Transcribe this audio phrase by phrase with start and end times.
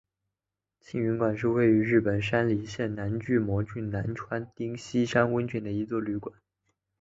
[0.79, 6.33] 庆云馆是位于日本山梨县南巨摩郡早川町西山温泉的一座旅馆。